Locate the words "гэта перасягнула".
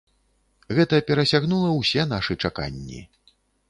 0.77-1.69